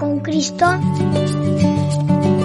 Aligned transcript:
con 0.00 0.20
Cristo 0.20 0.64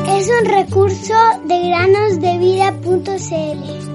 es 0.09 0.29
un 0.29 0.46
recurso 0.46 1.13
de 1.46 1.70
granosdevida.cl. 1.70 3.85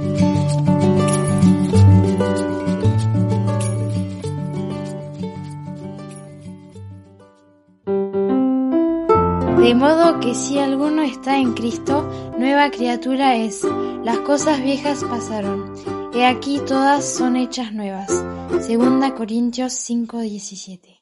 De 9.63 9.74
modo 9.74 10.21
que 10.21 10.35
si 10.35 10.58
alguno 10.58 11.03
está 11.03 11.37
en 11.37 11.53
Cristo, 11.53 12.08
nueva 12.38 12.71
criatura 12.71 13.37
es. 13.37 13.63
Las 14.03 14.21
cosas 14.21 14.63
viejas 14.63 15.04
pasaron. 15.04 15.74
He 16.15 16.24
aquí 16.24 16.62
todas 16.66 17.05
son 17.05 17.37
hechas 17.37 17.74
nuevas. 17.74 18.24
Segunda 18.61 19.15
Corintios 19.15 19.74
5:17. 19.74 20.99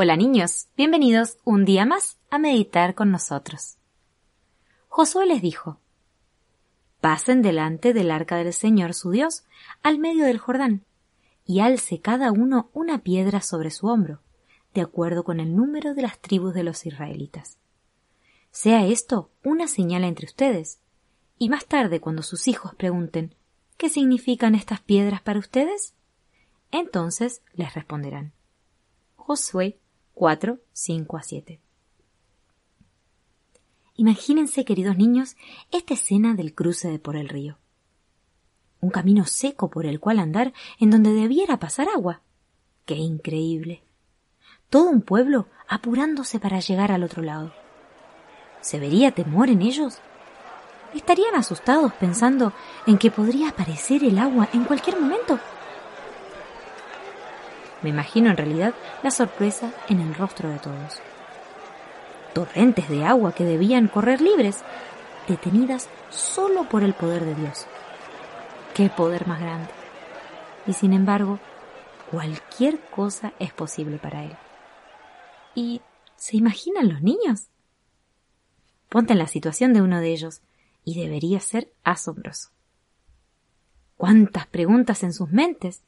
Hola 0.00 0.16
niños, 0.16 0.68
bienvenidos 0.76 1.38
un 1.42 1.64
día 1.64 1.84
más 1.84 2.18
a 2.30 2.38
meditar 2.38 2.94
con 2.94 3.10
nosotros. 3.10 3.78
Josué 4.86 5.26
les 5.26 5.42
dijo, 5.42 5.80
Pasen 7.00 7.42
delante 7.42 7.92
del 7.92 8.12
arca 8.12 8.36
del 8.36 8.52
Señor 8.52 8.94
su 8.94 9.10
Dios 9.10 9.42
al 9.82 9.98
medio 9.98 10.24
del 10.26 10.38
Jordán, 10.38 10.84
y 11.44 11.58
alce 11.58 12.00
cada 12.00 12.30
uno 12.30 12.70
una 12.74 13.02
piedra 13.02 13.40
sobre 13.40 13.72
su 13.72 13.88
hombro, 13.88 14.20
de 14.72 14.82
acuerdo 14.82 15.24
con 15.24 15.40
el 15.40 15.56
número 15.56 15.94
de 15.94 16.02
las 16.02 16.20
tribus 16.20 16.54
de 16.54 16.62
los 16.62 16.86
israelitas. 16.86 17.58
Sea 18.52 18.86
esto 18.86 19.32
una 19.42 19.66
señal 19.66 20.04
entre 20.04 20.26
ustedes, 20.26 20.78
y 21.38 21.48
más 21.48 21.66
tarde 21.66 21.98
cuando 21.98 22.22
sus 22.22 22.46
hijos 22.46 22.72
pregunten 22.76 23.34
¿Qué 23.76 23.88
significan 23.88 24.54
estas 24.54 24.80
piedras 24.80 25.22
para 25.22 25.40
ustedes? 25.40 25.96
Entonces 26.70 27.42
les 27.54 27.74
responderán. 27.74 28.32
Josué 29.16 29.80
4, 30.18 30.58
5 30.72 31.16
a 31.16 31.22
7. 31.22 31.60
Imagínense, 33.94 34.64
queridos 34.64 34.96
niños, 34.96 35.36
esta 35.70 35.94
escena 35.94 36.34
del 36.34 36.56
cruce 36.56 36.88
de 36.88 36.98
por 36.98 37.14
el 37.14 37.28
río. 37.28 37.58
Un 38.80 38.90
camino 38.90 39.26
seco 39.26 39.70
por 39.70 39.86
el 39.86 40.00
cual 40.00 40.18
andar 40.18 40.52
en 40.80 40.90
donde 40.90 41.12
debiera 41.12 41.60
pasar 41.60 41.86
agua. 41.94 42.22
¡Qué 42.84 42.96
increíble! 42.96 43.84
Todo 44.70 44.90
un 44.90 45.02
pueblo 45.02 45.46
apurándose 45.68 46.40
para 46.40 46.58
llegar 46.58 46.90
al 46.90 47.04
otro 47.04 47.22
lado. 47.22 47.52
¿Se 48.60 48.80
vería 48.80 49.12
temor 49.12 49.50
en 49.50 49.62
ellos? 49.62 49.98
¿Estarían 50.94 51.36
asustados 51.36 51.92
pensando 51.92 52.52
en 52.88 52.98
que 52.98 53.12
podría 53.12 53.50
aparecer 53.50 54.02
el 54.02 54.18
agua 54.18 54.48
en 54.52 54.64
cualquier 54.64 55.00
momento? 55.00 55.38
Me 57.82 57.90
imagino 57.90 58.30
en 58.30 58.36
realidad 58.36 58.74
la 59.02 59.10
sorpresa 59.10 59.72
en 59.88 60.00
el 60.00 60.14
rostro 60.14 60.48
de 60.48 60.58
todos. 60.58 61.00
Torrentes 62.34 62.88
de 62.88 63.04
agua 63.04 63.32
que 63.32 63.44
debían 63.44 63.88
correr 63.88 64.20
libres, 64.20 64.62
detenidas 65.28 65.88
solo 66.10 66.68
por 66.68 66.82
el 66.82 66.94
poder 66.94 67.24
de 67.24 67.34
Dios. 67.34 67.66
¡Qué 68.74 68.88
poder 68.90 69.26
más 69.26 69.40
grande! 69.40 69.70
Y 70.66 70.72
sin 70.72 70.92
embargo, 70.92 71.38
cualquier 72.10 72.80
cosa 72.80 73.32
es 73.38 73.52
posible 73.52 73.98
para 73.98 74.24
Él. 74.24 74.36
¿Y 75.54 75.80
se 76.16 76.36
imaginan 76.36 76.88
los 76.88 77.02
niños? 77.02 77.48
Ponte 78.88 79.12
en 79.12 79.18
la 79.18 79.26
situación 79.26 79.72
de 79.72 79.82
uno 79.82 80.00
de 80.00 80.12
ellos 80.12 80.40
y 80.84 81.00
debería 81.00 81.40
ser 81.40 81.72
asombroso. 81.84 82.50
¿Cuántas 83.96 84.46
preguntas 84.46 85.02
en 85.02 85.12
sus 85.12 85.30
mentes? 85.30 85.82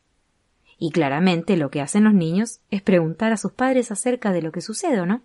Y 0.82 0.92
claramente 0.92 1.58
lo 1.58 1.70
que 1.70 1.82
hacen 1.82 2.04
los 2.04 2.14
niños 2.14 2.62
es 2.70 2.80
preguntar 2.80 3.32
a 3.32 3.36
sus 3.36 3.52
padres 3.52 3.92
acerca 3.92 4.32
de 4.32 4.40
lo 4.40 4.50
que 4.50 4.62
sucede, 4.62 4.98
¿o 4.98 5.04
no? 5.04 5.22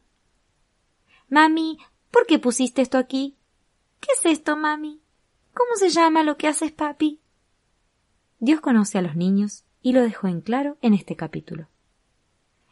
Mami, 1.29 1.79
¿por 2.11 2.27
qué 2.27 2.39
pusiste 2.39 2.81
esto 2.81 2.97
aquí? 2.97 3.37
¿Qué 4.01 4.09
es 4.11 4.25
esto, 4.25 4.57
mami? 4.57 5.01
¿Cómo 5.53 5.77
se 5.77 5.89
llama 5.89 6.23
lo 6.23 6.35
que 6.35 6.49
haces, 6.49 6.73
papi? 6.73 7.21
Dios 8.39 8.59
conoce 8.59 8.97
a 8.97 9.01
los 9.01 9.15
niños 9.15 9.63
y 9.81 9.93
lo 9.93 10.01
dejó 10.01 10.27
en 10.27 10.41
claro 10.41 10.77
en 10.81 10.93
este 10.93 11.15
capítulo. 11.15 11.69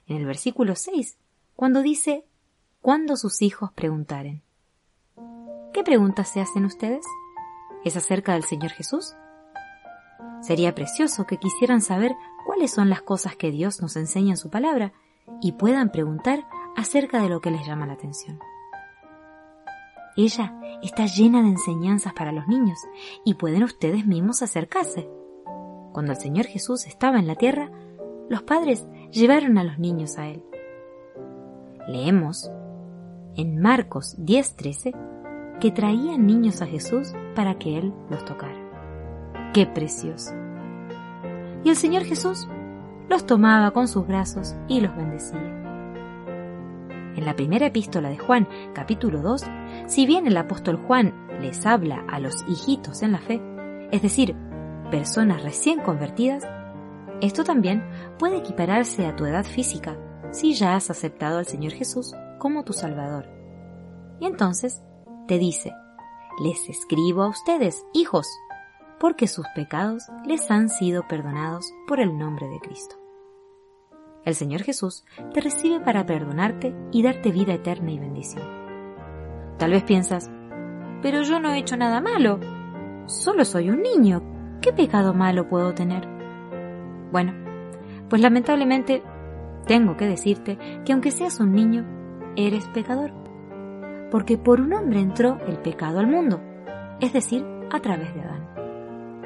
En 0.05 0.17
el 0.17 0.25
versículo 0.25 0.75
6, 0.75 1.17
cuando 1.55 1.81
dice, 1.83 2.25
cuando 2.81 3.15
sus 3.15 3.41
hijos 3.41 3.71
preguntaren. 3.71 4.43
¿Qué 5.73 5.83
preguntas 5.83 6.27
se 6.27 6.41
hacen 6.41 6.65
ustedes? 6.65 7.05
¿Es 7.85 7.95
acerca 7.95 8.33
del 8.33 8.43
Señor 8.43 8.71
Jesús? 8.71 9.15
Sería 10.43 10.75
precioso 10.75 11.25
que 11.25 11.37
quisieran 11.37 11.81
saber 11.81 12.11
cuáles 12.45 12.71
son 12.71 12.89
las 12.89 13.01
cosas 13.01 13.37
que 13.37 13.49
Dios 13.49 13.81
nos 13.81 13.95
enseña 13.95 14.31
en 14.31 14.37
su 14.37 14.49
palabra 14.49 14.91
y 15.41 15.53
puedan 15.53 15.89
preguntar 15.89 16.45
acerca 16.75 17.21
de 17.21 17.29
lo 17.29 17.39
que 17.39 17.49
les 17.49 17.65
llama 17.65 17.87
la 17.87 17.93
atención. 17.93 18.39
Ella 20.17 20.53
está 20.83 21.05
llena 21.05 21.41
de 21.41 21.47
enseñanzas 21.47 22.13
para 22.13 22.33
los 22.33 22.45
niños 22.47 22.77
y 23.23 23.35
pueden 23.35 23.63
ustedes 23.63 24.05
mismos 24.05 24.41
acercarse. 24.41 25.09
Cuando 25.93 26.11
el 26.11 26.17
Señor 26.17 26.45
Jesús 26.45 26.87
estaba 26.87 27.19
en 27.19 27.27
la 27.27 27.35
tierra, 27.35 27.71
los 28.29 28.43
padres 28.43 28.85
llevaron 29.11 29.57
a 29.57 29.63
los 29.63 29.79
niños 29.79 30.17
a 30.17 30.27
Él. 30.27 30.43
Leemos 31.87 32.51
en 33.37 33.61
Marcos 33.61 34.17
10:13 34.19 34.93
que 35.61 35.71
traían 35.71 36.27
niños 36.27 36.61
a 36.61 36.65
Jesús 36.65 37.13
para 37.33 37.57
que 37.57 37.77
Él 37.77 37.93
los 38.09 38.25
tocara. 38.25 38.72
¡Qué 39.53 39.67
precioso! 39.67 40.33
Y 41.63 41.69
el 41.69 41.75
Señor 41.75 42.05
Jesús 42.05 42.47
los 43.07 43.27
tomaba 43.27 43.69
con 43.69 43.87
sus 43.87 44.07
brazos 44.07 44.55
y 44.67 44.81
los 44.81 44.95
bendecía. 44.95 45.39
En 47.15 47.23
la 47.23 47.35
primera 47.35 47.67
epístola 47.67 48.09
de 48.09 48.17
Juan, 48.17 48.47
capítulo 48.73 49.21
2, 49.21 49.43
si 49.85 50.07
bien 50.07 50.25
el 50.25 50.37
apóstol 50.37 50.77
Juan 50.87 51.13
les 51.39 51.67
habla 51.67 52.03
a 52.09 52.19
los 52.19 52.43
hijitos 52.49 53.03
en 53.03 53.11
la 53.11 53.19
fe, 53.19 53.39
es 53.91 54.01
decir, 54.01 54.35
personas 54.89 55.43
recién 55.43 55.81
convertidas, 55.81 56.43
esto 57.21 57.43
también 57.43 57.83
puede 58.17 58.37
equipararse 58.37 59.05
a 59.05 59.15
tu 59.15 59.25
edad 59.25 59.45
física 59.45 59.95
si 60.31 60.55
ya 60.55 60.75
has 60.75 60.89
aceptado 60.89 61.37
al 61.37 61.45
Señor 61.45 61.73
Jesús 61.73 62.15
como 62.39 62.63
tu 62.63 62.73
Salvador. 62.73 63.29
Y 64.19 64.25
entonces 64.25 64.81
te 65.27 65.37
dice, 65.37 65.71
les 66.41 66.67
escribo 66.67 67.21
a 67.21 67.29
ustedes, 67.29 67.85
hijos, 67.93 68.27
porque 69.03 69.27
sus 69.27 69.45
pecados 69.49 70.09
les 70.25 70.49
han 70.49 70.69
sido 70.69 71.05
perdonados 71.09 71.73
por 71.89 71.99
el 71.99 72.17
nombre 72.17 72.47
de 72.47 72.61
Cristo. 72.61 72.95
El 74.23 74.33
Señor 74.33 74.61
Jesús 74.61 75.03
te 75.33 75.41
recibe 75.41 75.81
para 75.81 76.05
perdonarte 76.05 76.73
y 76.93 77.03
darte 77.03 77.33
vida 77.33 77.53
eterna 77.53 77.91
y 77.91 77.99
bendición. 77.99 78.45
Tal 79.57 79.71
vez 79.71 79.83
piensas, 79.83 80.31
pero 81.01 81.21
yo 81.23 81.41
no 81.41 81.51
he 81.51 81.57
hecho 81.57 81.75
nada 81.75 81.99
malo, 81.99 82.39
solo 83.05 83.43
soy 83.43 83.71
un 83.71 83.81
niño, 83.81 84.23
¿qué 84.61 84.71
pecado 84.71 85.13
malo 85.13 85.49
puedo 85.49 85.73
tener? 85.73 86.07
Bueno, 87.11 87.33
pues 88.07 88.21
lamentablemente 88.21 89.03
tengo 89.67 89.97
que 89.97 90.07
decirte 90.07 90.57
que 90.85 90.93
aunque 90.93 91.11
seas 91.11 91.41
un 91.41 91.51
niño, 91.51 91.85
eres 92.37 92.69
pecador, 92.69 93.11
porque 94.11 94.37
por 94.37 94.61
un 94.61 94.71
hombre 94.71 95.01
entró 95.01 95.39
el 95.45 95.57
pecado 95.57 95.99
al 95.99 96.07
mundo, 96.07 96.39
es 97.01 97.11
decir, 97.11 97.45
a 97.69 97.81
través 97.81 98.15
de 98.15 98.21
Adán. 98.21 98.42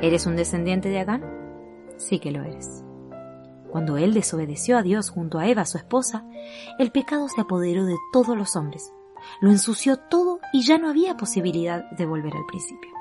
¿Eres 0.02 0.28
un 0.28 0.36
descendiente 0.36 0.90
de 0.90 1.00
Adán? 1.00 1.24
Sí 1.98 2.20
que 2.20 2.32
lo 2.32 2.44
eres. 2.44 2.84
Cuando 3.72 3.98
él 3.98 4.14
desobedeció 4.14 4.78
a 4.78 4.84
Dios 4.84 5.10
junto 5.10 5.40
a 5.40 5.48
Eva, 5.48 5.66
su 5.66 5.78
esposa, 5.78 6.24
el 6.78 6.92
pecado 6.92 7.28
se 7.30 7.42
apoderó 7.42 7.86
de 7.86 7.96
todos 8.14 8.38
los 8.38 8.56
hombres, 8.56 8.94
lo 9.42 9.50
ensució 9.50 9.98
todo 9.98 10.40
y 10.54 10.62
ya 10.62 10.78
no 10.78 10.90
había 10.90 11.18
posibilidad 11.18 11.90
de 11.92 12.06
volver 12.06 12.36
al 12.36 12.46
principio. 12.46 12.92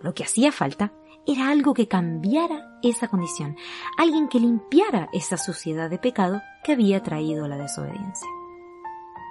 Lo 0.00 0.14
que 0.14 0.24
hacía 0.24 0.50
falta 0.50 0.92
era 1.26 1.50
algo 1.50 1.74
que 1.74 1.88
cambiara 1.88 2.78
esa 2.82 3.08
condición, 3.08 3.56
alguien 3.98 4.28
que 4.28 4.40
limpiara 4.40 5.08
esa 5.12 5.36
suciedad 5.36 5.90
de 5.90 5.98
pecado 5.98 6.40
que 6.64 6.72
había 6.72 7.02
traído 7.02 7.48
la 7.48 7.58
desobediencia. 7.58 8.28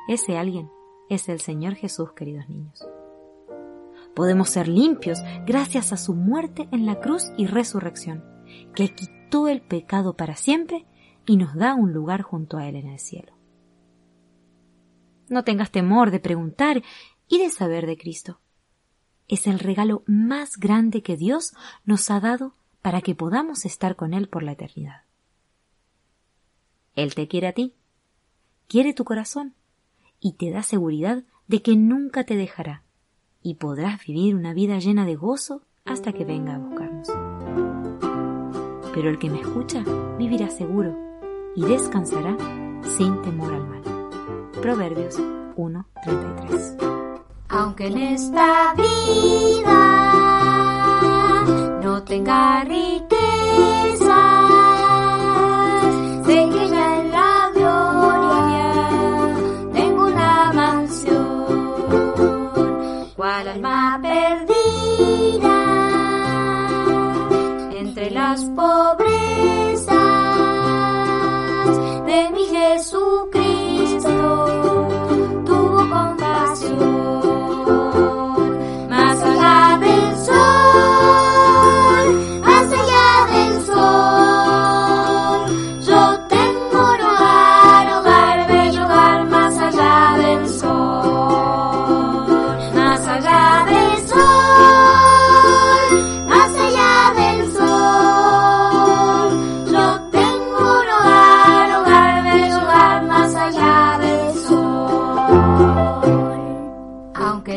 Ese 0.08 0.38
alguien 0.38 0.70
es 1.10 1.28
el 1.30 1.40
Señor 1.40 1.76
Jesús, 1.76 2.12
queridos 2.14 2.48
niños. 2.50 2.86
Podemos 4.16 4.50
ser 4.50 4.70
limpios 4.70 5.20
gracias 5.46 5.92
a 5.92 5.98
su 5.98 6.14
muerte 6.14 6.70
en 6.72 6.86
la 6.86 7.02
cruz 7.02 7.34
y 7.38 7.48
resurrección, 7.48 8.24
que 8.74 8.96
quitó 8.96 9.50
el 9.50 9.62
pecado 9.62 10.16
para 10.16 10.38
siempre 10.38 10.86
y 11.26 11.36
nos 11.36 11.54
da 11.56 11.76
un 11.76 11.92
lugar 11.92 12.22
junto 12.22 12.58
a 12.58 12.66
Él 12.68 12.78
en 12.78 12.88
el 12.88 13.00
cielo. 13.00 13.34
No 15.28 15.44
tengas 15.44 15.70
temor 15.70 16.12
de 16.12 16.22
preguntar 16.22 16.82
y 17.28 17.40
de 17.40 17.50
saber 17.50 17.88
de 17.88 17.98
Cristo. 17.98 18.40
Es 19.28 19.48
el 19.48 19.60
regalo 19.60 20.04
más 20.06 20.58
grande 20.58 21.02
que 21.02 21.18
Dios 21.18 21.54
nos 21.84 22.10
ha 22.10 22.22
dado 22.22 22.54
para 22.82 23.02
que 23.02 23.16
podamos 23.16 23.66
estar 23.66 23.98
con 23.98 24.14
Él 24.14 24.30
por 24.30 24.44
la 24.44 24.54
eternidad. 24.54 25.02
Él 26.96 27.16
te 27.16 27.28
quiere 27.28 27.48
a 27.48 27.54
ti, 27.54 27.74
quiere 28.70 28.94
tu 28.94 29.04
corazón 29.04 29.56
y 30.22 30.34
te 30.34 30.52
da 30.52 30.64
seguridad 30.64 31.24
de 31.48 31.62
que 31.62 31.76
nunca 31.76 32.24
te 32.24 32.38
dejará 32.38 32.85
y 33.46 33.54
podrás 33.54 34.04
vivir 34.04 34.36
una 34.36 34.54
vida 34.56 34.80
llena 34.80 35.06
de 35.06 35.16
gozo 35.16 35.62
hasta 35.86 36.14
que 36.14 36.26
venga 36.26 36.56
a 36.56 36.58
buscarnos. 36.58 37.08
Pero 38.92 39.12
el 39.12 39.20
que 39.20 39.30
me 39.30 39.40
escucha 39.40 39.84
vivirá 40.18 40.50
seguro 40.50 40.98
y 41.56 41.64
descansará 41.64 42.36
sin 42.98 43.22
temor 43.22 43.54
al 43.54 43.68
mal. 43.68 43.84
Proverbios 44.64 45.20
1.33. 45.20 47.22
Aunque 47.50 47.86
en 47.86 48.00
esta 48.00 48.74
vida 48.74 49.45
cual 63.26 63.48
alma 63.48 64.00
perdida 64.04 65.58
entre 67.72 68.12
las 68.12 68.46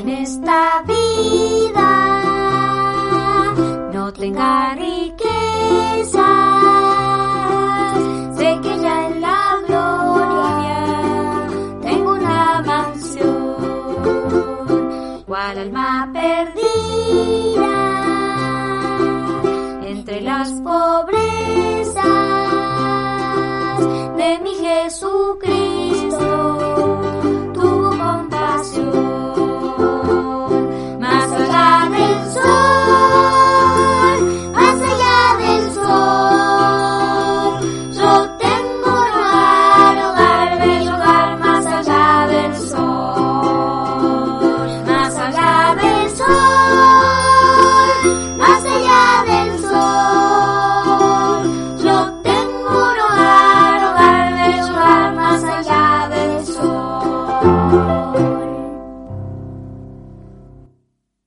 esta 0.08 0.82
vida. 0.86 0.97